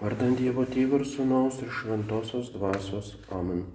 Vardant 0.00 0.32
Dievo 0.32 0.62
Tėvų 0.64 1.02
ir 1.02 1.02
Sūnaus 1.04 1.58
ir 1.60 1.68
Šventosios 1.76 2.46
Dvasios. 2.54 3.10
Amen. 3.36 3.66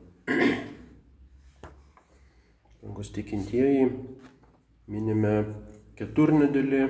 Dangus 2.82 3.12
tikintieji, 3.14 3.92
minime 4.90 5.36
keturnedėlį 6.00 6.82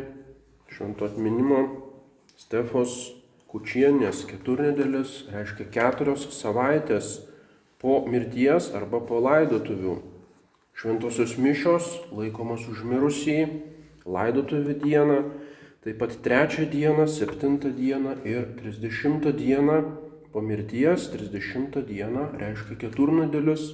švento 0.71 1.09
atminimo 1.09 1.59
Stefos 2.39 2.95
Kučienės 3.51 4.23
keturnedėlis 4.29 5.25
reiškia 5.33 5.67
keturios 5.73 6.23
savaitės 6.37 7.17
po 7.83 8.05
mirties 8.07 8.71
arba 8.71 9.03
po 9.03 9.19
laidotuvių. 9.19 9.97
Šventosios 10.79 11.35
mišios 11.35 11.91
laikomos 12.15 12.69
užmirusį 12.71 13.41
laidotuvių 14.07 14.79
dieną 14.79 15.19
Taip 15.85 15.99
pat 16.01 16.15
trečią 16.25 16.65
dieną, 16.65 17.07
septintą 17.07 17.69
dieną 17.71 18.15
ir 18.25 18.45
trisdešimtą 18.57 19.31
dieną 19.37 19.83
po 20.33 20.41
mirties, 20.41 21.11
trisdešimtą 21.13 21.83
dieną 21.85 22.23
reiškia 22.41 22.79
keturnadėlius. 22.81 23.67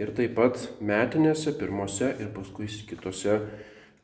Ir 0.00 0.14
taip 0.16 0.32
pat 0.38 0.56
metinėse, 0.80 1.52
pirmose 1.60 2.08
ir 2.24 2.32
paskui 2.32 2.70
kitose 2.88 3.36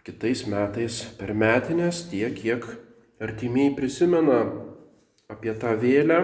kitais 0.05 0.45
metais 0.45 1.01
per 1.17 1.33
metinės 1.33 2.05
tiek, 2.13 2.37
kiek 2.37 2.69
artimiai 3.17 3.73
prisimena 3.81 4.45
apie 5.33 5.57
tą 5.57 5.73
vėlę. 5.81 6.21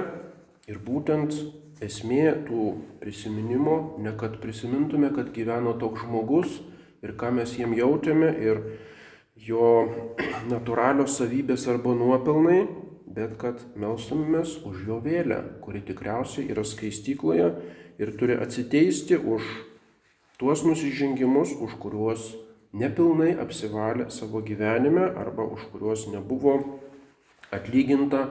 Ir 0.69 0.77
būtent 0.77 1.41
esmė 1.80 2.34
tų 2.45 2.70
prisiminimo, 3.00 3.97
ne 3.97 4.12
kad 4.12 4.42
prisimintume, 4.45 5.09
kad 5.16 5.33
gyveno 5.33 5.72
toks 5.80 6.05
žmogus 6.05 6.61
ir 7.00 7.16
ką 7.16 7.33
mes 7.41 7.56
jiem 7.56 7.72
jautėme 7.80 8.36
ir 8.45 8.66
jo 9.34 9.68
natūralios 10.50 11.18
savybės 11.18 11.66
arba 11.70 11.94
nuopelnai, 11.98 12.64
bet 13.14 13.36
kad 13.38 13.60
melstumėmės 13.78 14.60
už 14.66 14.86
jo 14.88 14.98
vėlę, 15.02 15.41
kuri 15.62 15.82
tikriausiai 15.86 16.48
yra 16.50 16.64
skaistykloje 16.66 17.50
ir 17.98 18.14
turi 18.18 18.38
atsiteisti 18.38 19.18
už 19.18 19.42
tuos 20.38 20.64
nusižengimus, 20.66 21.54
už 21.62 21.76
kuriuos 21.82 22.32
nepilnai 22.74 23.34
apsivalė 23.38 24.08
savo 24.10 24.42
gyvenime 24.42 25.06
arba 25.14 25.46
už 25.46 25.69
kuriuos 25.72 26.08
nebuvo 26.10 26.56
atlyginta 27.54 28.26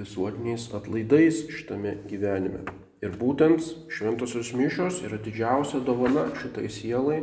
visuotiniais 0.00 0.70
atlaidais 0.72 1.44
šitame 1.52 1.98
gyvenime. 2.08 2.64
Ir 3.02 3.16
būtent 3.18 3.64
šventosios 3.92 4.52
mišios 4.56 5.02
yra 5.04 5.18
didžiausia 5.20 5.82
dovana 5.84 6.28
šitai 6.38 6.68
sielai 6.70 7.22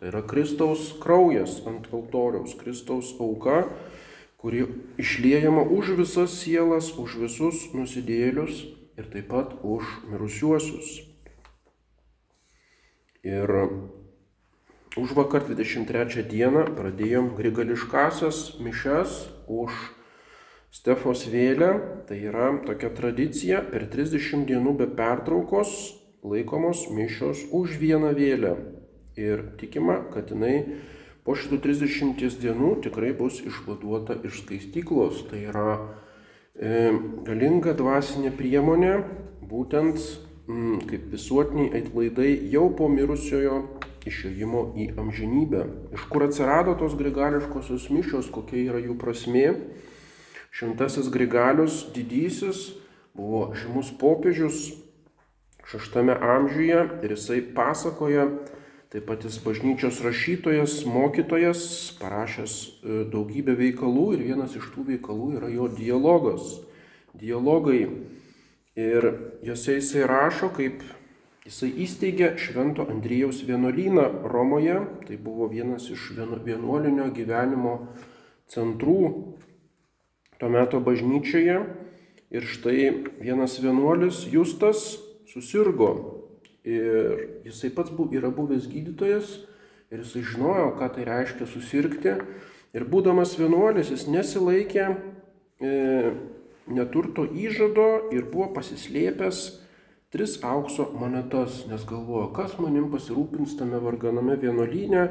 Tai 0.00 0.08
yra 0.08 0.22
Kristaus 0.24 0.94
kraujas 0.96 1.58
ant 1.68 1.84
altoriaus, 1.92 2.54
Kristaus 2.56 3.10
auka, 3.20 3.66
kuri 4.40 4.64
išliejama 4.96 5.60
už 5.60 5.92
visas 5.98 6.38
sielas, 6.40 6.88
už 6.96 7.18
visus 7.20 7.66
nusidėlius 7.76 8.62
ir 8.96 9.10
taip 9.12 9.28
pat 9.28 9.52
už 9.60 9.84
mirusiuosius. 10.08 11.04
Ir 13.28 13.52
už 14.96 15.12
vakar 15.20 15.44
23 15.44 16.24
dieną 16.32 16.64
pradėjom 16.80 17.34
grigališkasias 17.36 18.56
mišes 18.64 19.28
už 19.52 19.76
Stefos 20.72 21.28
vėlę. 21.28 21.74
Tai 22.08 22.16
yra 22.16 22.54
tokia 22.64 22.88
tradicija 22.88 23.60
per 23.68 23.84
30 23.92 24.48
dienų 24.48 24.78
be 24.80 24.88
pertraukos 24.88 25.76
laikomos 26.24 26.88
mišios 26.88 27.50
už 27.52 27.76
vieną 27.76 28.16
vėlę. 28.16 28.79
Ir 29.18 29.42
tikima, 29.58 29.98
kad 30.12 30.30
jinai 30.30 30.82
po 31.26 31.34
šitų 31.38 31.58
30 31.64 32.38
dienų 32.42 32.76
tikrai 32.84 33.12
bus 33.16 33.40
išvaduota 33.42 34.16
iš 34.26 34.44
skaistyklos. 34.44 35.24
Tai 35.30 35.42
yra 35.50 35.68
e, 36.54 36.90
galinga 37.26 37.74
dvasinė 37.78 38.32
priemonė, 38.38 38.94
būtent 39.50 39.98
mm, 40.46 40.82
kaip 40.90 41.08
visuotiniai 41.14 41.82
atlaidai 41.82 42.32
jau 42.52 42.68
po 42.76 42.88
mirusiojo 42.92 43.62
išėjimo 44.08 44.64
į 44.80 44.90
amžinybę. 45.00 45.64
Iš 45.96 46.06
kur 46.12 46.24
atsirado 46.28 46.76
tos 46.80 46.94
grigališkosios 46.98 47.90
mišios, 47.92 48.30
kokia 48.32 48.62
yra 48.70 48.80
jų 48.80 48.96
prasmė. 49.00 49.48
Šimtasis 50.54 51.10
grigalius 51.12 51.84
didysis 51.94 52.70
buvo 53.14 53.50
žymus 53.58 53.92
popiežius 54.00 54.70
šeštame 55.70 56.16
amžiuje 56.16 56.80
ir 57.04 57.12
jisai 57.14 57.40
pasakoja, 57.54 58.26
Taip 58.90 59.04
pat 59.06 59.22
jis 59.22 59.36
bažnyčios 59.38 60.00
rašytojas, 60.02 60.80
mokytojas, 60.82 61.60
parašęs 62.00 62.54
e, 62.58 62.96
daugybę 63.12 63.54
veikalų 63.54 64.06
ir 64.16 64.24
vienas 64.32 64.56
iš 64.58 64.66
tų 64.74 64.82
veikalų 64.88 65.28
yra 65.38 65.50
jo 65.52 65.68
dialogas. 65.70 66.56
Dialogai. 67.14 67.84
Ir 68.74 69.06
juose 69.46 69.76
jisai 69.76 70.02
rašo, 70.10 70.50
kaip 70.56 70.82
jisai 71.46 71.70
įsteigė 71.86 72.32
Švento 72.42 72.82
Andrijaus 72.90 73.44
vienuolyną 73.46 74.08
Romoje. 74.26 74.80
Tai 75.06 75.22
buvo 75.22 75.46
vienas 75.54 75.86
iš 75.94 76.10
vienuolinio 76.18 77.12
gyvenimo 77.14 77.76
centrų 78.50 78.98
tuo 80.42 80.50
metu 80.50 80.82
bažnyčioje. 80.82 81.60
Ir 82.34 82.42
štai 82.42 82.90
vienas 83.22 83.60
vienuolis 83.62 84.24
Justas 84.34 84.96
susirgo 85.30 86.19
Ir 86.68 87.44
jisai 87.46 87.70
pats 87.72 87.92
bu, 87.94 88.08
yra 88.12 88.28
buvęs 88.34 88.68
gydytojas 88.68 89.38
ir 89.90 90.02
jisai 90.04 90.24
žinojo, 90.28 90.74
ką 90.76 90.90
tai 90.94 91.06
reiškia 91.08 91.48
susirgti. 91.48 92.18
Ir 92.76 92.84
būdamas 92.86 93.32
vienuolis, 93.40 93.90
jis 93.90 94.04
nesilaikė 94.06 94.84
e, 94.86 96.12
neturto 96.70 97.24
įžado 97.26 98.12
ir 98.14 98.28
buvo 98.30 98.52
pasislėpęs 98.54 99.40
tris 100.10 100.36
aukso 100.42 100.88
monetas, 100.98 101.64
nes 101.70 101.82
galvojo, 101.86 102.28
kas 102.34 102.56
manim 102.58 102.88
pasirūpins 102.90 103.54
tame 103.58 103.78
varganame 103.82 104.34
vienuolyne, 104.42 105.04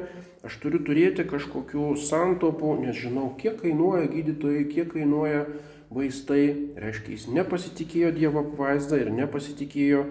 aš 0.43 0.57
turiu 0.59 0.81
turėti 0.83 1.23
kažkokių 1.27 1.93
santopų, 2.03 2.73
nes 2.83 2.99
žinau, 2.99 3.29
kiek 3.39 3.61
kainuoja 3.61 4.09
gydytojai, 4.11 4.65
kiek 4.67 4.91
kainuoja 4.91 5.45
vaistai. 5.89 6.43
Reiškia, 6.79 7.15
jis 7.15 7.29
nepasitikėjo 7.31 8.11
Dievo 8.17 8.43
apvaizdą 8.43 8.99
ir 8.99 9.13
nepasitikėjo 9.15 10.03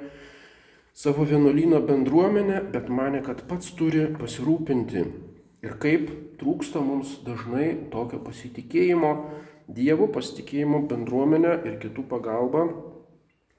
savo 0.99 1.25
vienuolyno 1.25 1.81
bendruomenę, 1.81 2.63
bet 2.73 2.89
mane, 2.89 3.21
kad 3.23 3.45
pats 3.47 3.71
turi 3.79 4.09
pasirūpinti. 4.19 5.03
Ir 5.63 5.77
kaip 5.79 6.09
trūksta 6.41 6.83
mums 6.83 7.21
dažnai 7.27 7.69
tokio 7.93 8.19
pasitikėjimo 8.25 9.13
Dievu, 9.69 10.09
pasitikėjimo 10.11 10.81
bendruomenę 10.91 11.53
ir 11.69 11.77
kitų 11.79 12.03
pagalba, 12.11 12.65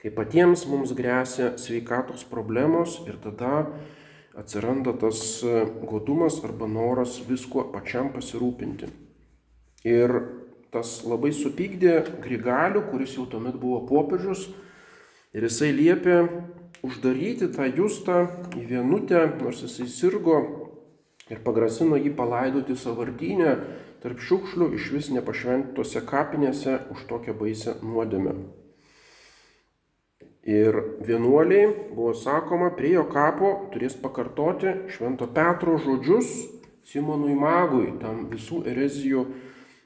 kai 0.02 0.12
patiems 0.12 0.66
mums 0.68 0.92
grėsia 0.98 1.54
sveikatos 1.62 2.26
problemos 2.28 2.98
ir 3.08 3.16
tada 3.24 3.70
atsiranda 4.36 4.98
tas 5.00 5.40
godumas 5.88 6.42
arba 6.44 6.68
noras 6.68 7.22
visko 7.24 7.70
pačiam 7.72 8.12
pasirūpinti. 8.12 8.92
Ir 9.88 10.18
tas 10.76 10.98
labai 11.08 11.32
supykdė 11.32 12.02
Grigalių, 12.20 12.84
kuris 12.92 13.16
jau 13.16 13.30
tuomet 13.32 13.56
buvo 13.56 13.86
popiežius, 13.88 14.50
ir 15.32 15.48
jisai 15.48 15.72
liepė 15.78 16.24
uždaryti 16.86 17.50
tą 17.56 17.68
justą 17.76 18.26
į 18.58 18.66
vienutę, 18.70 19.26
nors 19.42 19.64
jisai 19.66 19.88
sirgo 19.92 20.40
ir 21.30 21.42
pagrasino 21.46 22.00
jį 22.00 22.14
palaidoti 22.18 22.78
savardynę 22.80 23.56
tarp 24.04 24.22
šiukšlių 24.24 24.72
iš 24.78 24.92
vis 24.96 25.10
nepašventose 25.12 26.02
kapinėse 26.08 26.78
už 26.94 27.04
tokią 27.10 27.36
baisę 27.40 27.76
nuodėmę. 27.84 28.38
Ir 30.50 30.78
vienuoliai, 31.06 31.68
buvo 31.92 32.14
sakoma, 32.16 32.72
prie 32.74 32.96
jo 32.96 33.04
kapo 33.12 33.52
turės 33.74 33.98
pakartoti 34.00 34.72
Švento 34.90 35.28
Petro 35.36 35.76
žodžius 35.78 36.32
Simonui 36.90 37.36
Magui, 37.38 37.92
tam 38.02 38.24
visų 38.32 38.64
erezijų 38.72 39.26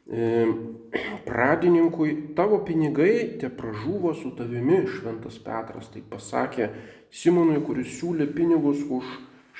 pradininkui, 1.27 2.35
tavo 2.35 2.59
pinigai 2.65 3.37
te 3.39 3.49
pražuvo 3.49 4.13
su 4.13 4.33
tavimi, 4.35 4.83
šventas 4.87 5.39
Petras 5.39 5.89
taip 5.93 6.09
pasakė 6.11 6.69
Simonui, 7.13 7.61
kuris 7.63 7.93
siūlė 7.99 8.27
pinigus 8.35 8.83
už 8.89 9.07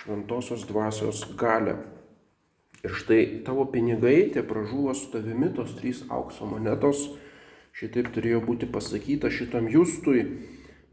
šventosios 0.04 0.66
dvasios 0.68 1.24
galę. 1.40 1.78
Ir 2.84 2.92
štai 2.92 3.22
tavo 3.45 3.66
pinigai 3.72 4.34
te 4.34 4.44
pražuvo 4.44 4.94
su 4.98 5.12
tavimi, 5.13 5.54
tos 5.56 5.78
trys 5.78 6.04
aukso 6.12 6.46
monetos, 6.50 7.06
šitaip 7.78 8.12
turėjo 8.12 8.42
būti 8.44 8.68
pasakyta 8.68 9.31
šitam 9.31 9.69
Justui. 9.72 10.25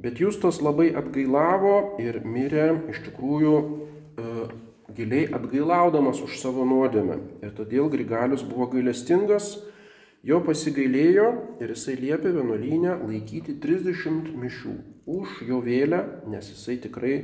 Bet 0.00 0.20
Justas 0.22 0.62
labai 0.62 0.92
atgailavo 0.96 1.98
ir 2.00 2.22
mirė 2.24 2.70
iš 2.92 3.02
tikrųjų 3.08 3.56
e, 3.60 4.28
giliai 4.96 5.28
atgailaudamas 5.34 6.22
už 6.24 6.38
savo 6.40 6.64
nuodėmę. 6.68 7.18
Ir 7.44 7.52
todėl 7.56 7.90
Grigalius 7.92 8.42
buvo 8.46 8.68
gailestingas, 8.72 9.58
jo 10.26 10.40
pasigailėjo 10.44 11.28
ir 11.62 11.74
jisai 11.74 11.96
liepė 12.00 12.34
vienuolynę 12.36 12.98
laikyti 13.04 13.56
30 13.62 14.34
mišių 14.40 14.74
už 15.10 15.40
jo 15.48 15.60
vėlę, 15.64 16.02
nes 16.30 16.50
jisai 16.52 16.76
tikrai 16.82 17.14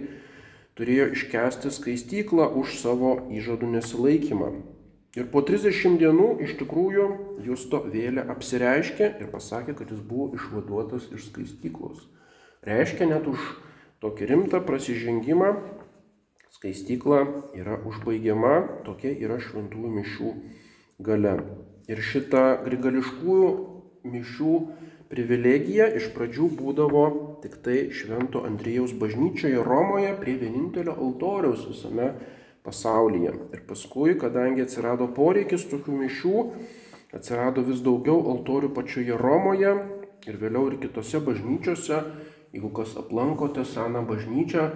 turėjo 0.77 1.11
iškesti 1.17 1.73
skaistyklą 1.73 2.49
už 2.61 2.79
savo 2.81 3.19
įžadų 3.33 3.71
nesilaikymą. 3.77 4.51
Ir 5.17 5.31
po 5.33 5.41
30 5.41 5.97
dienų 6.01 6.27
iš 6.45 6.59
tikrųjų 6.61 7.07
Justo 7.47 7.81
vėlė 7.89 8.27
apsireiškė 8.35 9.15
ir 9.23 9.31
pasakė, 9.33 9.73
kad 9.79 9.89
jis 9.93 10.03
buvo 10.05 10.35
išvaduotas 10.37 11.09
iš 11.17 11.31
skaistyklos. 11.31 12.03
Reiškia 12.67 13.09
net 13.09 13.25
už 13.31 13.41
tokį 14.05 14.29
rimtą 14.29 14.61
prasižengimą 14.67 15.55
skaistykla 16.56 17.20
yra 17.56 17.76
užbaigiama, 17.85 18.82
tokia 18.87 19.12
yra 19.12 19.37
šventųjų 19.44 19.93
mišių 20.00 20.35
gale. 21.05 21.37
Ir 21.87 22.00
šita 22.03 22.44
grigališkųjų 22.64 23.50
mišių 24.08 24.55
privilegija 25.11 25.87
iš 25.99 26.08
pradžių 26.14 26.49
būdavo 26.58 27.05
tik 27.43 27.61
tai 27.62 27.76
Švento 27.94 28.43
Andrėjaus 28.49 28.97
bažnyčioje 28.99 29.62
Romoje 29.62 30.14
prie 30.23 30.35
vienintelio 30.41 30.97
altoriaus 30.97 31.67
visame 31.69 32.08
pasaulyje. 32.67 33.35
Ir 33.55 33.62
paskui, 33.69 34.17
kadangi 34.19 34.64
atsirado 34.64 35.06
poreikis 35.14 35.69
tokių 35.70 36.00
mišių, 36.00 36.37
atsirado 37.14 37.62
vis 37.69 37.85
daugiau 37.87 38.19
altorių 38.32 38.73
pačioje 38.75 39.20
Romoje 39.20 39.76
ir 40.26 40.41
vėliau 40.41 40.73
ir 40.73 40.81
kitose 40.82 41.23
bažnyčiose. 41.23 42.03
Jeigu 42.56 42.70
kas 42.73 42.97
aplankote 42.97 43.67
seną 43.69 44.06
bažnyčią, 44.08 44.70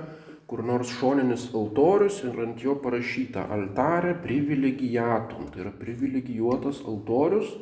kur 0.51 0.65
nors 0.67 0.91
šoninis 0.99 1.45
altorius 1.55 2.17
ir 2.27 2.39
ant 2.43 2.59
jo 2.59 2.73
parašyta 2.83 3.45
altarė 3.55 4.17
privilegijatum, 4.25 5.47
tai 5.55 5.63
yra 5.63 5.71
privilegijuotas 5.79 6.81
altorius, 6.91 7.53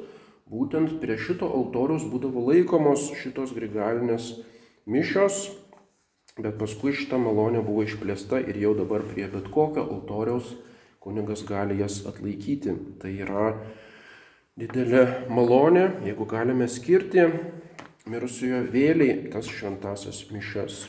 būtent 0.48 0.94
prie 1.02 1.18
šito 1.20 1.50
altorius 1.58 2.06
būdavo 2.08 2.46
laikomos 2.46 3.10
šitos 3.20 3.52
grigalinės 3.52 4.30
mišios, 4.88 5.50
bet 6.40 6.56
paskui 6.56 6.94
šita 6.96 7.20
malonė 7.20 7.60
buvo 7.66 7.84
išplėsta 7.84 8.40
ir 8.48 8.56
jau 8.64 8.72
dabar 8.80 9.04
prie 9.12 9.28
bet 9.28 9.52
kokio 9.52 9.84
altoriaus 9.84 10.54
kunigas 11.04 11.44
gali 11.44 11.76
jas 11.82 12.00
atlaikyti. 12.08 12.72
Tai 13.02 13.12
yra 13.12 13.50
didelė 14.56 15.28
malonė, 15.28 15.90
jeigu 16.08 16.24
galime 16.30 16.72
skirti 16.72 17.28
mirusiojo 18.08 18.64
vėliai 18.72 19.26
tas 19.28 19.52
šventasias 19.52 20.24
mišes 20.32 20.86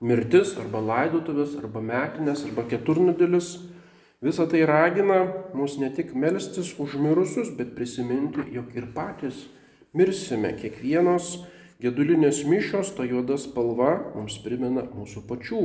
mirtis 0.00 0.54
arba 0.60 0.80
laidotuvės 0.84 1.56
arba 1.58 1.82
metinės 1.82 2.44
arba 2.46 2.64
keturnudėlis, 2.70 3.56
visa 4.22 4.46
tai 4.50 4.64
ragina 4.68 5.20
mus 5.54 5.78
ne 5.78 5.90
tik 5.94 6.14
melstis 6.14 6.74
už 6.78 6.98
mirusius, 7.02 7.50
bet 7.58 7.74
prisiminti, 7.74 8.44
jog 8.54 8.74
ir 8.76 8.88
patys 8.94 9.46
mirsime. 9.94 10.54
Kiekvienos 10.58 11.38
gedulinės 11.82 12.44
mišios, 12.46 12.94
ta 12.94 13.06
juoda 13.06 13.38
spalva 13.38 13.96
mums 14.14 14.38
primena 14.42 14.86
mūsų 14.86 15.24
pačių 15.28 15.62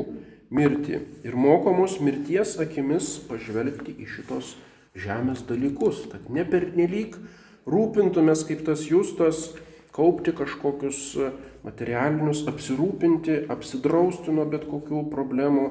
mirtį 0.53 0.99
ir 1.25 1.37
moko 1.37 1.73
mus 1.73 1.99
mirties 2.01 2.57
akimis 2.61 3.15
pažvelgti 3.29 3.95
į 3.97 4.09
šitos 4.17 4.53
žemės 4.93 5.41
dalykus, 5.49 6.05
kad 6.11 6.29
ne 6.29 6.45
pernelyg 6.45 7.17
rūpintumės 7.65 8.43
kaip 8.45 8.61
tas 8.67 8.83
justas, 8.85 9.47
kaupti 9.93 10.33
kažkokius 10.35 11.01
materialinius, 11.63 12.43
apsirūpinti, 12.49 13.43
apsidrausti 13.53 14.33
nuo 14.33 14.45
bet 14.49 14.65
kokių 14.69 15.05
problemų, 15.11 15.67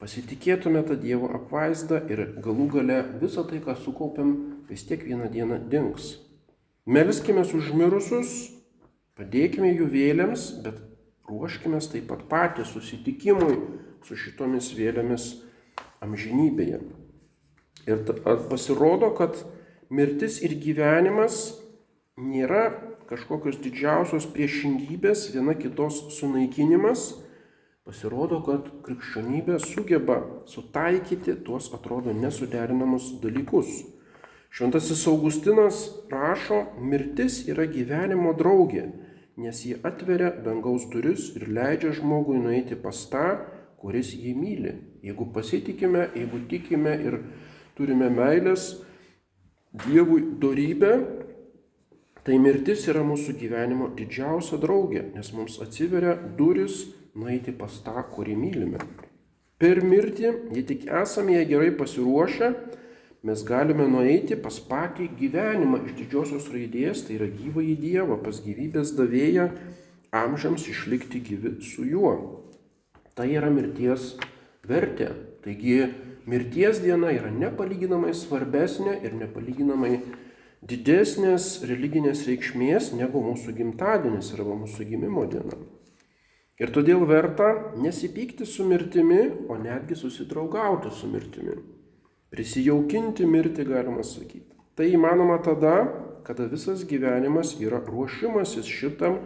pasitikėtume 0.00 0.82
tą 0.88 0.96
Dievo 1.00 1.30
apvaizdą 1.36 2.00
ir 2.12 2.24
galų 2.44 2.68
gale 2.78 2.98
visą 3.20 3.44
tai, 3.48 3.60
ką 3.64 3.76
sukaupėm, 3.84 4.34
vis 4.68 4.84
tiek 4.88 5.04
vieną 5.04 5.30
dieną 5.32 5.60
dings. 5.70 6.16
Melskime 6.84 7.44
užmirusius, 7.44 8.34
padėkime 9.16 9.70
jų 9.72 9.88
vėliams, 9.92 10.50
bet 10.64 10.80
ruoškime 11.28 11.80
taip 11.80 12.08
pat 12.10 12.26
patys 12.28 12.74
susitikimui 12.74 13.56
su 14.04 14.16
šitomis 14.20 14.72
vėliamis 14.76 15.30
amžinybėje. 16.04 16.82
Ir 17.88 18.00
pasirodo, 18.50 19.12
kad 19.16 19.36
mirtis 19.92 20.40
ir 20.44 20.56
gyvenimas 20.60 21.63
nėra 22.20 22.70
kažkokios 23.10 23.58
didžiausios 23.62 24.26
priešingybės, 24.30 25.28
viena 25.34 25.54
kitos 25.58 25.98
sunaikinimas, 26.14 27.12
pasirodo, 27.84 28.40
kad 28.46 28.68
krikščionybė 28.86 29.58
sugeba 29.60 30.20
sutaikyti 30.48 31.34
tuos 31.44 31.72
atrodo 31.74 32.14
nesuderinamus 32.14 33.10
dalykus. 33.22 33.82
Šventasis 34.54 35.02
Augustinas 35.10 35.80
rašo, 36.12 36.60
mirtis 36.78 37.42
yra 37.50 37.66
gyvenimo 37.66 38.32
draugė, 38.38 38.86
nes 39.36 39.64
ji 39.66 39.74
atveria 39.82 40.30
dangaus 40.44 40.86
duris 40.92 41.32
ir 41.34 41.48
leidžia 41.50 41.90
žmogui 41.98 42.38
nueiti 42.38 42.78
pas 42.78 43.00
tą, 43.10 43.26
kuris 43.82 44.14
jį 44.14 44.36
myli. 44.38 44.76
Jeigu 45.02 45.26
pasitikime, 45.34 46.06
jeigu 46.14 46.38
tikime 46.48 46.94
ir 47.02 47.20
turime 47.76 48.08
meilės 48.08 48.76
Dievui 49.74 50.20
darybę, 50.38 51.23
Tai 52.24 52.38
mirtis 52.40 52.86
yra 52.88 53.02
mūsų 53.04 53.34
gyvenimo 53.36 53.90
didžiausia 53.98 54.56
draugė, 54.62 55.02
nes 55.12 55.28
mums 55.36 55.58
atsiveria 55.60 56.14
duris 56.38 56.86
nueiti 57.12 57.52
pas 57.52 57.74
tą, 57.84 58.00
kurį 58.14 58.36
mylime. 58.38 58.80
Per 59.60 59.82
mirtį, 59.84 60.30
jei 60.56 60.64
tik 60.64 60.86
esame 60.88 61.36
jai 61.36 61.44
gerai 61.50 61.68
pasiruošę, 61.76 62.48
mes 63.28 63.44
galime 63.44 63.84
nueiti 63.92 64.38
pas 64.40 64.56
patį 64.56 65.10
gyvenimą 65.20 65.82
iš 65.84 65.98
didžiosios 66.00 66.48
raidės, 66.52 67.04
tai 67.04 67.18
yra 67.18 67.28
gyvą 67.28 67.60
į 67.60 67.76
Dievą, 67.84 68.18
pas 68.24 68.40
gyvybės 68.44 68.96
davėją, 68.96 69.50
amžiams 70.16 70.64
išlikti 70.72 71.20
gyvi 71.28 71.54
su 71.60 71.84
juo. 71.84 72.16
Tai 73.14 73.28
yra 73.30 73.52
mirties 73.52 74.14
vertė. 74.66 75.12
Taigi 75.44 75.82
mirties 76.24 76.80
diena 76.80 77.12
yra 77.12 77.28
nepalyginamai 77.28 78.14
svarbesnė 78.16 78.96
ir 79.04 79.12
nepalyginamai 79.20 79.98
didesnės 80.64 81.60
religinės 81.68 82.24
reikšmės 82.28 82.92
negu 82.96 83.20
mūsų 83.24 83.52
gimtadienis 83.58 84.32
arba 84.36 84.56
mūsų 84.62 84.86
gimimo 84.88 85.26
diena. 85.28 85.58
Ir 86.60 86.70
todėl 86.70 87.02
verta 87.10 87.50
nesipykti 87.82 88.46
su 88.46 88.64
mirtimi, 88.64 89.26
o 89.50 89.58
netgi 89.58 89.96
susidraugauti 89.98 90.92
su 90.94 91.10
mirtimi. 91.10 91.56
Prisijaukinti 92.30 93.26
mirtį 93.26 93.66
galima 93.66 94.04
sakyti. 94.06 94.54
Tai 94.74 94.86
įmanoma 94.90 95.40
tada, 95.42 95.74
kada 96.26 96.46
visas 96.50 96.86
gyvenimas 96.86 97.56
yra 97.62 97.82
ruošimasis 97.84 98.70
šitam 98.70 99.18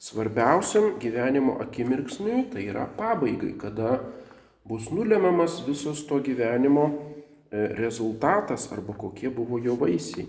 svarbiausiam 0.00 0.96
gyvenimo 1.00 1.58
akimirksniui, 1.62 2.48
tai 2.52 2.66
yra 2.72 2.88
pabaigai, 2.96 3.54
kada 3.60 4.00
bus 4.64 4.90
nulemiamas 4.92 5.60
visas 5.68 6.02
to 6.08 6.18
gyvenimo 6.24 6.88
e, 6.90 7.68
rezultatas 7.76 8.70
arba 8.72 8.96
kokie 8.96 9.30
buvo 9.30 9.60
jo 9.60 9.76
vaisiai. 9.76 10.26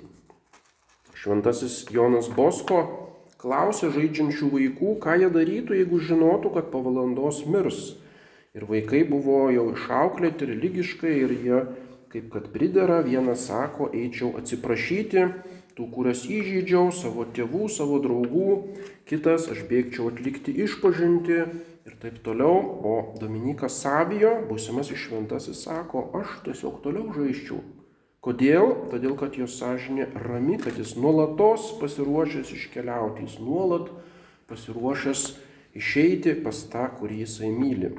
Šventasis 1.21 1.83
Jonas 1.93 2.31
Bosko 2.33 2.77
klausė 3.37 3.91
žaidžiančių 3.93 4.47
vaikų, 4.55 4.93
ką 5.03 5.17
jie 5.21 5.27
darytų, 5.29 5.75
jeigu 5.77 5.99
žinotų, 6.01 6.49
kad 6.55 6.69
po 6.73 6.79
valandos 6.81 7.43
mirs. 7.45 7.81
Ir 8.57 8.63
vaikai 8.65 9.03
buvo 9.05 9.43
jau 9.53 9.67
išauklėti 9.69 10.47
religiškai 10.49 11.11
ir 11.19 11.33
jie, 11.43 11.59
kaip 12.09 12.31
kad 12.33 12.47
pridera, 12.55 13.03
vienas 13.05 13.43
sako, 13.51 13.91
eičiau 13.93 14.31
atsiprašyti 14.39 15.27
tų, 15.77 15.85
kurias 15.93 16.23
įžeidžiau, 16.25 16.87
savo 16.89 17.27
tėvų, 17.37 17.67
savo 17.69 17.99
draugų, 18.01 18.55
kitas 19.11 19.45
aš 19.53 19.61
bėgčiau 19.69 20.09
atlikti 20.09 20.55
išpažinti 20.65 21.37
ir 21.37 21.99
taip 22.01 22.17
toliau. 22.25 22.57
O 22.81 22.95
Dominikas 23.21 23.77
Sabijo, 23.85 24.39
būsimasis 24.49 25.05
šventasis, 25.05 25.61
sako, 25.69 26.07
aš 26.23 26.33
tiesiog 26.49 26.81
toliau 26.81 27.13
žaiščiau 27.13 27.61
Kodėl? 28.21 28.75
Todėl, 28.91 29.15
kad 29.17 29.33
jo 29.33 29.47
sąžinė 29.49 30.11
rami, 30.13 30.59
kad 30.61 30.75
jis 30.77 30.93
nuolatos 30.93 31.71
pasiruošęs 31.81 32.51
iškeliauti, 32.53 33.25
jis 33.25 33.39
nuolat 33.41 33.87
pasiruošęs 34.51 35.23
išeiti 35.73 36.35
pas 36.45 36.59
tą, 36.69 36.85
kurį 36.99 37.23
jisai 37.23 37.49
myli. 37.49 37.89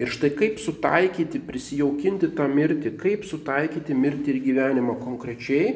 Ir 0.00 0.08
štai 0.14 0.30
kaip 0.38 0.56
sutaikyti, 0.62 1.40
prisijaukinti 1.44 2.30
tą 2.38 2.46
mirtį, 2.48 2.94
kaip 2.96 3.28
sutaikyti 3.28 3.96
mirtį 3.98 4.32
ir 4.32 4.40
gyvenimą 4.46 4.96
konkrečiai, 5.02 5.74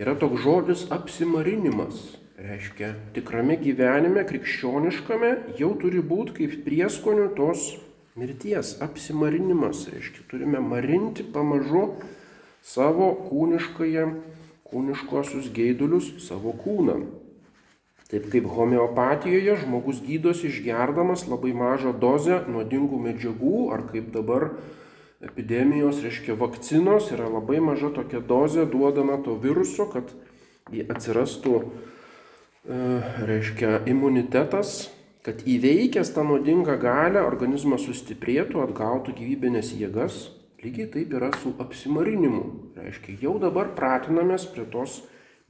yra 0.00 0.16
toks 0.18 0.42
žodis 0.42 0.86
apsimarinimas. 0.90 2.16
Reiškia, 2.42 2.90
tikrame 3.14 3.54
gyvenime, 3.60 4.26
krikščioniškame, 4.26 5.30
jau 5.60 5.70
turi 5.78 6.02
būti 6.02 6.40
kaip 6.40 6.58
prieskonių 6.66 7.30
tos 7.38 7.76
mirties, 8.18 8.74
apsimarinimas. 8.82 9.86
Reiškia, 9.94 10.26
turime 10.32 10.58
marinti 10.64 11.22
pamažu 11.22 11.92
savo 12.66 13.12
kūniškąją, 13.28 14.08
kūniškosius 14.66 15.52
geidulius, 15.54 16.10
savo 16.24 16.54
kūną. 16.58 17.04
Taip 18.06 18.28
kaip 18.30 18.46
homeopatijoje 18.46 19.56
žmogus 19.64 19.98
gydosi 20.06 20.46
išgerdamas 20.50 21.26
labai 21.26 21.52
mažą 21.58 21.94
dozę 21.98 22.44
nuodingų 22.50 23.00
medžiagų, 23.02 23.62
ar 23.74 23.82
kaip 23.90 24.12
dabar 24.14 24.52
epidemijos, 25.22 26.02
reiškia 26.04 26.36
vakcinos, 26.38 27.10
yra 27.14 27.26
labai 27.30 27.58
maža 27.64 27.90
tokia 27.94 28.20
dozė 28.22 28.66
duodama 28.70 29.18
to 29.24 29.34
viruso, 29.42 29.88
kad 29.90 30.12
jį 30.70 30.86
atsirastų, 30.92 31.62
e, 31.66 32.78
reiškia, 33.30 33.80
imunitetas, 33.90 34.92
kad 35.26 35.42
įveikęs 35.42 36.14
tą 36.14 36.22
nuodingą 36.26 36.78
galę 36.78 37.26
organizmas 37.26 37.86
sustiprėtų, 37.88 38.62
atgautų 38.68 39.16
gyvybinės 39.18 39.74
jėgas 39.74 40.28
Lygiai 40.64 40.88
taip 40.92 41.12
yra 41.12 41.30
su 41.36 41.52
apsimarinimu. 41.60 42.42
Reiškia, 42.78 43.18
jau 43.22 43.36
dabar 43.42 43.74
pratinamės 43.76 44.48
prie 44.52 44.64
tos 44.72 45.02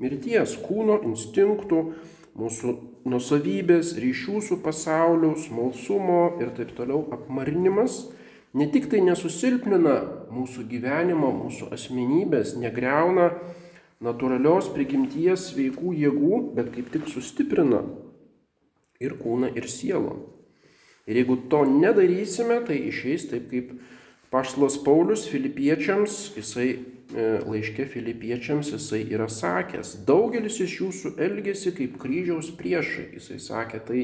mirties, 0.02 0.56
kūno 0.66 0.98
instinktų, 1.06 1.82
mūsų 2.36 2.74
nusavybės, 3.08 3.94
ryšių 4.02 4.42
su 4.44 4.58
pasauliu, 4.64 5.32
smalsumo 5.40 6.36
ir 6.42 6.50
taip 6.58 6.74
toliau 6.76 7.06
apmarinimas 7.14 8.04
ne 8.56 8.66
tik 8.72 8.88
tai 8.92 9.02
nesusilpnina 9.04 9.96
mūsų 10.32 10.64
gyvenimo, 10.70 11.28
mūsų 11.44 11.68
asmenybės, 11.76 12.54
negreuna 12.60 13.30
natūralios 14.04 14.70
prigimties 14.72 15.50
sveikų 15.50 15.92
jėgų, 16.02 16.40
bet 16.56 16.72
kaip 16.72 16.88
tik 16.94 17.10
sustiprina 17.12 17.82
ir 19.02 19.16
kūną, 19.20 19.52
ir 19.56 19.68
sielą. 19.68 20.16
Ir 21.06 21.20
jeigu 21.20 21.36
to 21.52 21.62
nedarysime, 21.68 22.62
tai 22.66 22.80
išeis 22.88 23.28
taip 23.30 23.50
kaip 23.52 23.76
Paštas 24.30 24.76
Paulius 24.82 25.28
filipiečiams, 25.30 26.16
jisai 26.34 26.68
e, 26.74 27.26
laiškė 27.46 27.86
filipiečiams, 27.92 28.72
jisai 28.74 29.04
yra 29.14 29.28
sakęs, 29.30 29.92
daugelis 30.08 30.58
iš 30.64 30.80
jūsų 30.80 31.12
elgesi 31.22 31.70
kaip 31.76 31.94
kryžiaus 32.02 32.50
priešai. 32.58 33.12
Jisai 33.14 33.38
sakė 33.42 33.80
tai 33.86 34.00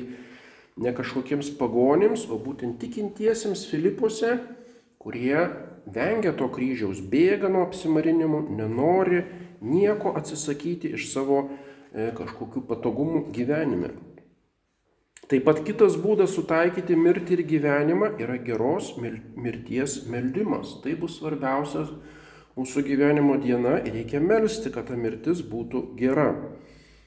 ne 0.78 0.92
kažkokiems 0.94 1.50
pagonims, 1.58 2.28
o 2.30 2.38
būtent 2.38 2.78
tikintiesiems 2.80 3.66
Filipuose, 3.70 4.36
kurie 5.02 5.48
vengia 5.90 6.30
to 6.38 6.46
kryžiaus, 6.54 7.02
bėga 7.02 7.50
nuo 7.50 7.66
apsimarinimų, 7.66 8.44
nenori 8.62 9.24
nieko 9.62 10.14
atsisakyti 10.18 10.94
iš 10.94 11.10
savo 11.10 11.42
e, 11.48 12.12
kažkokių 12.14 12.62
patogumų 12.70 13.26
gyvenime. 13.34 13.90
Taip 15.32 15.46
pat 15.48 15.62
kitas 15.64 15.94
būdas 15.96 16.34
sutaikyti 16.36 16.92
mirtį 16.92 17.38
ir 17.38 17.40
gyvenimą 17.48 18.10
yra 18.20 18.34
geros 18.36 18.90
mirties 19.00 20.02
meldimas. 20.12 20.74
Tai 20.84 20.92
bus 21.00 21.14
svarbiausias 21.16 21.88
mūsų 22.58 22.82
gyvenimo 22.84 23.38
diena 23.40 23.78
ir 23.80 23.96
reikia 23.96 24.20
melstį, 24.20 24.74
kad 24.74 24.90
ta 24.90 24.98
mirtis 25.00 25.40
būtų 25.40 25.82
gera. 25.96 26.26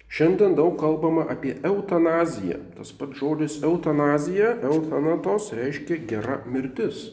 Šiandien 0.09 0.57
daug 0.57 0.73
kalbama 0.81 1.27
apie 1.29 1.53
eutanaziją. 1.69 2.57
Tas 2.79 2.95
pats 2.97 3.21
žodis 3.21 3.59
eutanazija, 3.61 4.55
eutanatos 4.71 5.51
reiškia 5.53 6.01
gera 6.09 6.41
mirtis. 6.49 7.11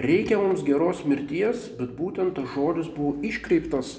Reikia 0.00 0.40
mums 0.40 0.64
geros 0.64 1.04
mirties, 1.04 1.68
bet 1.76 1.92
būtent 2.00 2.40
tas 2.40 2.48
žodis 2.56 2.88
buvo 2.96 3.18
iškreiptas, 3.20 3.98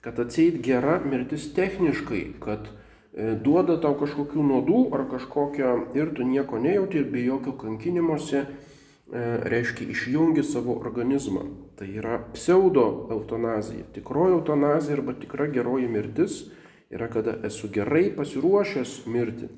kad 0.00 0.16
atseit 0.16 0.62
gera 0.64 0.96
mirtis 1.04 1.50
techniškai, 1.52 2.24
kad 2.40 2.72
duoda 3.14 3.76
tau 3.82 3.96
kažkokių 3.98 4.44
nuodų 4.46 4.82
ar 4.94 5.06
kažkokią 5.10 5.70
ir 5.98 6.12
tu 6.14 6.26
nieko 6.26 6.60
nejauti 6.62 7.00
ir 7.00 7.08
be 7.10 7.24
jokio 7.24 7.56
kankinimuose, 7.58 8.44
e, 8.46 9.24
reiškia 9.50 9.88
išjungi 9.90 10.44
savo 10.46 10.76
organizmą. 10.78 11.48
Tai 11.76 11.88
yra 11.90 12.20
pseudo 12.34 13.08
eutanazija. 13.10 13.88
Tikroji 13.94 14.36
eutanazija 14.38 14.98
arba 14.98 15.16
tikra 15.18 15.48
geroji 15.50 15.88
mirtis 15.88 16.44
yra, 16.90 17.08
kada 17.10 17.38
esu 17.46 17.68
gerai 17.72 18.10
pasiruošęs 18.14 19.06
mirti. 19.06 19.50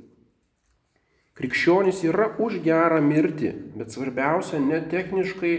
Krikščionys 1.36 2.02
yra 2.04 2.28
už 2.38 2.60
gerą 2.64 3.00
mirtį, 3.04 3.52
bet 3.76 3.92
svarbiausia 3.92 4.60
ne 4.60 4.82
techniškai 4.84 5.54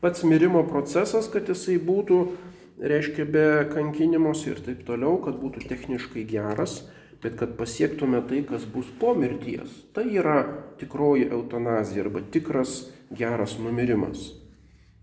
pats 0.00 0.24
mirimo 0.24 0.64
procesas, 0.64 1.28
kad 1.28 1.48
jisai 1.48 1.76
būtų, 1.76 2.22
reiškia, 2.80 3.26
be 3.28 3.44
kankinimos 3.72 4.46
ir 4.48 4.60
taip 4.64 4.80
toliau, 4.88 5.18
kad 5.22 5.36
būtų 5.40 5.68
techniškai 5.68 6.24
geras, 6.28 6.80
bet 7.22 7.38
kad 7.38 7.56
pasiektume 7.56 8.22
tai, 8.28 8.42
kas 8.46 8.66
bus 8.66 8.88
po 9.00 9.14
mirties. 9.14 9.70
Tai 9.94 10.04
yra 10.10 10.42
tikroji 10.80 11.28
eutanazija 11.30 12.04
arba 12.06 12.22
tikras 12.34 12.90
geras 13.10 13.58
numirimas. 13.62 14.32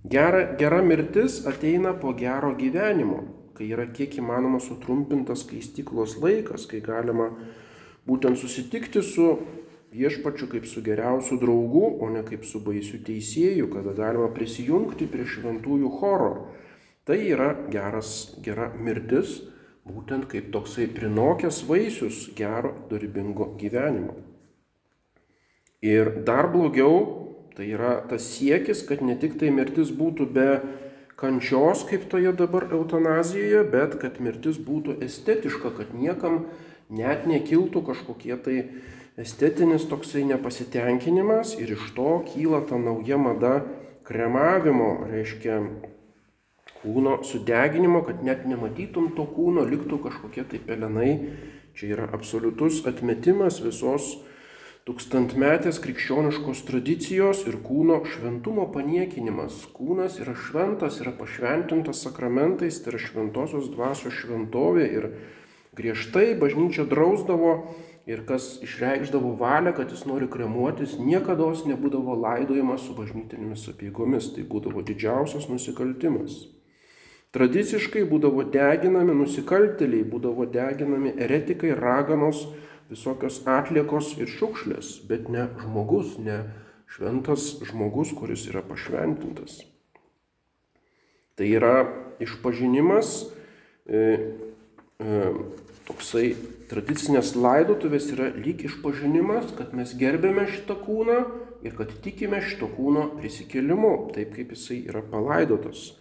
Gera, 0.03 0.55
gera 0.59 0.81
mirtis 0.83 1.45
ateina 1.47 1.93
po 1.99 2.13
gero 2.15 2.53
gyvenimo, 2.55 3.23
kai 3.55 3.67
yra 3.71 3.87
kiek 3.91 4.19
įmanoma 4.21 4.61
sutrumpintas 4.63 5.43
skaistiklos 5.43 6.17
laikas, 6.23 6.67
kai 6.71 6.79
galima 6.83 7.33
būtent 8.07 8.39
susitikti 8.39 9.03
su 9.03 9.33
viešpačiu 9.91 10.47
kaip 10.51 10.67
su 10.69 10.83
geriausiu 10.85 11.39
draugu, 11.41 11.83
o 11.99 12.09
ne 12.13 12.23
kaip 12.23 12.45
su 12.47 12.61
baisiu 12.63 13.01
teisėju, 13.03 13.67
kada 13.73 13.95
galima 13.97 14.29
prisijungti 14.35 15.07
prie 15.11 15.27
šventųjų 15.27 15.91
choro. 15.99 16.33
Tai 17.03 17.17
yra 17.19 17.53
geras, 17.73 18.35
gera 18.45 18.69
mirtis, 18.77 19.39
būtent 19.87 20.27
kaip 20.31 20.51
toksai 20.53 20.87
prinokęs 20.91 21.63
vaisius 21.69 22.27
gero 22.35 22.73
dorybingo 22.89 23.53
gyvenimo. 23.59 24.17
Ir 25.81 26.11
dar 26.27 26.49
blogiau, 26.51 26.97
tai 27.55 27.69
yra 27.71 27.99
tas 28.09 28.25
siekis, 28.35 28.83
kad 28.87 29.01
ne 29.01 29.15
tik 29.19 29.37
tai 29.39 29.51
mirtis 29.55 29.93
būtų 29.95 30.27
be 30.35 30.49
kančios, 31.19 31.85
kaip 31.87 32.09
toje 32.11 32.31
dabar 32.35 32.67
eutanazijoje, 32.71 33.63
bet 33.71 33.95
kad 34.01 34.19
mirtis 34.23 34.59
būtų 34.59 34.99
estetiška, 35.03 35.71
kad 35.77 35.93
niekam 35.95 36.45
net 36.89 37.27
nekiltų 37.27 37.83
kažkokie 37.91 38.35
tai 38.43 38.57
estetinis 39.19 39.87
toksai 39.91 40.23
nepasitenkinimas 40.29 41.55
ir 41.59 41.75
iš 41.75 41.91
to 41.95 42.19
kyla 42.31 42.63
ta 42.67 42.79
nauja 42.79 43.19
mada 43.19 43.53
kremavimo, 44.07 45.05
reiškia 45.11 45.59
kūno 46.83 47.19
sudeginimo, 47.27 48.03
kad 48.07 48.23
net 48.23 48.45
nematytum 48.47 49.11
to 49.17 49.25
kūno, 49.35 49.65
liktų 49.67 49.99
kažkokie 50.05 50.45
tai 50.47 50.61
pelenai. 50.63 51.13
Čia 51.77 51.93
yra 51.93 52.09
absoliutus 52.15 52.81
atmetimas 52.89 53.61
visos 53.63 54.17
tūkstantmetės 54.87 55.77
krikščioniškos 55.83 56.63
tradicijos 56.65 57.43
ir 57.47 57.59
kūno 57.61 57.99
šventumo 58.09 58.65
paniekinimas. 58.73 59.61
Kūnas 59.75 60.17
yra 60.23 60.33
šventas, 60.33 60.97
yra 61.03 61.13
pašventintas 61.19 62.01
sakramentais, 62.07 62.79
tai 62.81 62.95
yra 62.95 63.03
šventosios 63.03 63.69
dvasios 63.75 64.17
šventovė 64.23 64.89
ir 64.89 65.09
griežtai 65.77 66.33
bažnyčia 66.41 66.87
drausdavo 66.89 67.53
ir 68.09 68.25
kas 68.25 68.55
išreikšdavo 68.65 69.35
valią, 69.37 69.75
kad 69.77 69.93
jis 69.93 70.07
nori 70.09 70.27
kremuotis, 70.31 70.97
niekada 70.97 71.51
nebūdavo 71.69 72.17
laidojamas 72.23 72.87
su 72.87 72.97
bažnytinėmis 72.97 73.67
apiegomis. 73.69 74.33
Tai 74.33 74.47
būdavo 74.49 74.81
didžiausias 74.87 75.51
nusikaltimas. 75.53 76.47
Tradiciškai 77.29 78.07
būdavo 78.09 78.41
deginami 78.49 79.13
nusikaltėliai, 79.13 80.01
būdavo 80.09 80.47
deginami 80.49 81.11
eretikai, 81.21 81.75
raganos, 81.77 82.47
visokios 82.89 83.43
atliekos 83.45 84.15
ir 84.17 84.31
šiukšlės, 84.33 84.95
bet 85.05 85.27
ne 85.29 85.45
žmogus, 85.61 86.15
ne 86.17 86.39
šventas 86.89 87.51
žmogus, 87.69 88.15
kuris 88.17 88.47
yra 88.49 88.63
pašventintas. 88.65 89.59
Tai 91.37 91.51
yra 91.53 91.75
išpažinimas, 92.25 93.13
e, 93.85 94.01
e, 94.97 95.21
toksai 95.85 96.33
tradicinės 96.73 97.35
laidotuvės 97.37 98.09
yra 98.17 98.33
lyg 98.33 98.65
išpažinimas, 98.65 99.53
kad 99.53 99.77
mes 99.77 99.93
gerbėme 100.01 100.49
šitą 100.49 100.81
kūną 100.81 101.21
ir 101.61 101.77
kad 101.77 101.93
tikime 102.01 102.41
šito 102.41 102.73
kūno 102.73 103.05
prisikėlimu, 103.21 103.93
taip 104.17 104.33
kaip 104.33 104.57
jisai 104.57 104.81
yra 104.89 105.05
palaidotas 105.05 105.91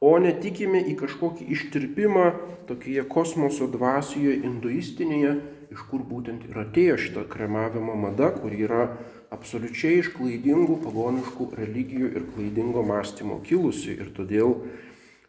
o 0.00 0.16
netikime 0.18 0.80
į 0.88 0.96
kažkokį 1.02 1.46
ištirpimą 1.54 2.26
tokioje 2.68 3.04
kosmoso 3.12 3.68
dvasioje, 3.68 4.38
hinduistinėje, 4.44 5.34
iš 5.70 5.82
kur 5.90 6.02
būtent 6.06 6.46
ir 6.48 6.60
atėjo 6.64 6.96
šita 6.98 7.26
kremavimo 7.30 7.94
mada, 7.94 8.30
kur 8.34 8.54
yra 8.56 8.86
absoliučiai 9.30 10.00
iš 10.00 10.10
klaidingų 10.16 10.80
pagoniškų 10.84 11.50
religijų 11.58 12.14
ir 12.16 12.24
klaidingo 12.34 12.82
mąstymo 12.86 13.38
kilusi. 13.46 13.92
Ir 14.00 14.10
todėl 14.16 14.56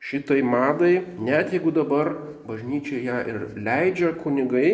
šitai 0.02 0.40
madai, 0.42 0.96
net 1.20 1.54
jeigu 1.54 1.74
dabar 1.76 2.16
bažnyčia 2.48 3.04
ją 3.04 3.20
ir 3.28 3.44
leidžia 3.60 4.16
kunigai, 4.24 4.72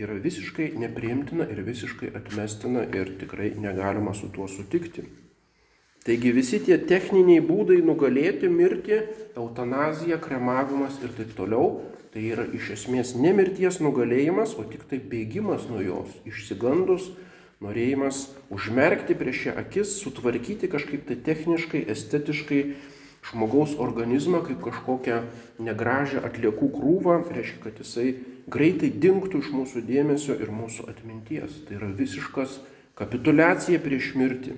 yra 0.00 0.20
visiškai 0.20 0.70
nepriimtina 0.80 1.48
ir 1.50 1.64
visiškai 1.66 2.12
atmestina 2.20 2.84
ir 2.94 3.16
tikrai 3.20 3.54
negalima 3.58 4.14
su 4.14 4.30
tuo 4.32 4.46
sutikti. 4.48 5.08
Taigi 6.04 6.30
visi 6.32 6.58
tie 6.64 6.78
techniniai 6.80 7.42
būdai 7.44 7.82
nugalėti 7.84 8.48
mirtį, 8.48 9.02
eutanazija, 9.36 10.16
kremavimas 10.22 10.96
ir 11.04 11.12
taip 11.16 11.34
toliau, 11.36 11.82
tai 12.14 12.22
yra 12.32 12.46
iš 12.56 12.70
esmės 12.78 13.12
ne 13.20 13.34
mirties 13.36 13.82
nugalėjimas, 13.84 14.54
o 14.56 14.64
tik 14.64 14.86
tai 14.88 14.98
bėgimas 14.98 15.68
nuo 15.68 15.82
jos, 15.84 16.14
išsigandus, 16.24 17.10
norėjimas 17.60 18.30
užmerkti 18.48 19.14
prieš 19.18 19.50
ją 19.50 19.54
akis, 19.60 19.92
sutvarkyti 20.00 20.70
kažkaip 20.72 21.04
tai 21.10 21.18
techniškai, 21.28 21.84
estetiškai 21.92 22.62
žmogaus 23.28 23.76
organizmą 23.76 24.40
kaip 24.46 24.64
kažkokią 24.64 25.20
negražią 25.60 26.24
atliekų 26.24 26.70
krūvą, 26.78 27.18
reiškia, 27.28 27.60
kad 27.66 27.84
jisai 27.84 28.14
greitai 28.48 28.88
dinktų 28.88 29.44
iš 29.44 29.52
mūsų 29.52 29.84
dėmesio 29.84 30.40
ir 30.40 30.48
mūsų 30.48 30.88
atminties. 30.88 31.60
Tai 31.68 31.76
yra 31.76 31.92
visiškas 32.00 32.56
kapitulacija 32.96 33.84
prieš 33.84 34.14
mirtį. 34.16 34.56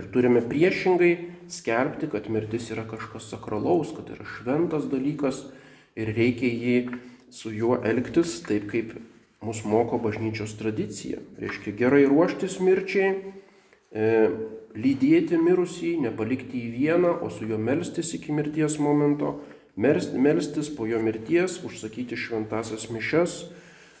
Ir 0.00 0.06
turime 0.08 0.40
priešingai 0.40 1.12
skelbti, 1.52 2.08
kad 2.08 2.30
mirtis 2.32 2.70
yra 2.72 2.86
kažkas 2.88 3.26
sakralaus, 3.28 3.90
kad 3.92 4.08
yra 4.14 4.24
šventas 4.24 4.86
dalykas 4.88 5.42
ir 5.98 6.14
reikia 6.16 6.48
jį 6.48 6.76
su 7.34 7.52
juo 7.52 7.76
elgtis 7.84 8.38
taip, 8.46 8.70
kaip 8.70 8.94
mus 9.44 9.60
moko 9.68 9.98
bažnyčios 10.00 10.56
tradicija. 10.56 11.20
Reiškia 11.40 11.76
gerai 11.76 12.06
ruoštis 12.08 12.56
mirčiai, 12.64 13.12
e, 13.92 14.08
lydėti 14.72 15.36
mirusį, 15.40 15.94
nepalikti 16.06 16.64
į 16.64 16.72
vieną, 16.78 17.14
o 17.20 17.28
su 17.28 17.44
juo 17.44 17.60
melstis 17.60 18.14
iki 18.16 18.32
mirties 18.32 18.78
momento, 18.80 19.36
melstis 19.76 20.72
po 20.72 20.88
jo 20.88 21.00
mirties, 21.02 21.60
užsakyti 21.66 22.16
šventasias 22.16 22.88
mišes, 22.88 23.40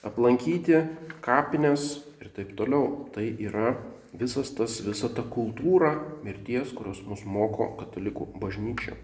aplankyti 0.06 0.84
kapines 1.20 2.06
ir 2.24 2.32
taip 2.32 2.56
toliau. 2.56 3.10
Tai 3.12 3.26
yra 3.36 3.74
visas 4.12 4.50
tas, 4.56 4.80
visa 4.84 5.10
ta 5.12 5.22
kultūra 5.22 5.94
mirties, 6.24 6.74
kurios 6.76 7.02
mus 7.06 7.22
moko 7.24 7.72
katalikų 7.78 8.32
bažnyčia. 8.40 8.96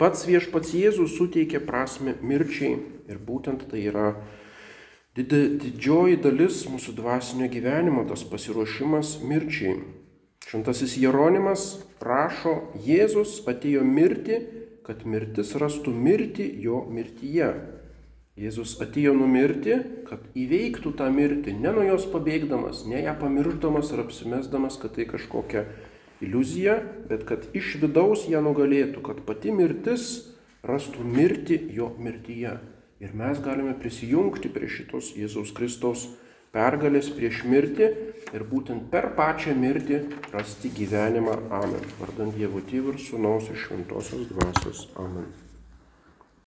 Pats 0.00 0.24
viešpats 0.24 0.72
Jėzus 0.72 1.18
suteikė 1.18 1.60
prasme 1.60 2.14
mirčiai 2.24 2.78
ir 3.10 3.18
būtent 3.20 3.66
tai 3.68 3.82
yra 3.90 4.14
didžioji 5.12 6.16
dalis 6.24 6.62
mūsų 6.72 6.94
dvasinio 6.96 7.50
gyvenimo, 7.52 8.06
tas 8.08 8.22
pasiruošimas 8.24 9.18
mirčiai. 9.26 9.74
Šventasis 10.48 10.96
Jeronimas 10.96 11.66
rašo, 12.00 12.72
Jėzus 12.86 13.42
atėjo 13.50 13.84
mirti, 13.84 14.40
kad 14.86 15.04
mirtis 15.04 15.52
rastų 15.60 15.92
mirti 15.92 16.48
jo 16.64 16.80
mirtyje. 16.88 17.50
Jėzus 18.40 18.78
atėjo 18.80 19.12
numirti, 19.18 19.74
kad 20.08 20.22
įveiktų 20.38 20.94
tą 20.96 21.10
mirtį, 21.12 21.52
ne 21.60 21.74
nuo 21.76 21.84
jos 21.84 22.06
pabėgdamas, 22.08 22.86
ne 22.88 23.02
ją 23.04 23.12
pamiršdamas 23.20 23.92
ar 23.92 24.06
apsimesdamas, 24.06 24.78
kad 24.80 24.94
tai 24.96 25.04
kažkokia 25.10 25.66
iliuzija, 26.24 26.78
bet 27.10 27.26
kad 27.28 27.44
iš 27.56 27.74
vidaus 27.82 28.24
ją 28.32 28.40
nugalėtų, 28.44 29.02
kad 29.04 29.20
pati 29.28 29.52
mirtis 29.52 30.06
rastų 30.64 31.04
mirti 31.04 31.60
jo 31.76 31.90
mirtyje. 32.00 32.56
Ir 33.00 33.12
mes 33.16 33.40
galime 33.44 33.76
prisijungti 33.80 34.48
prie 34.52 34.68
šitos 34.72 35.12
Jėzaus 35.16 35.52
Kristaus 35.56 36.08
pergalės 36.52 37.08
prieš 37.16 37.44
mirtį 37.48 37.90
ir 38.36 38.46
būtent 38.48 38.88
per 38.92 39.12
pačią 39.20 39.52
mirtį 39.56 40.02
rasti 40.32 40.72
gyvenimą. 40.80 41.36
Amen. 41.60 41.86
Vardant 42.00 42.36
Dievo 42.36 42.64
Tėvų 42.72 42.96
ir 42.96 43.04
Sūnaus 43.04 43.52
ir 43.52 43.62
Šventosios 43.66 44.28
Dvasios. 44.32 44.88
Amen. 45.00 45.30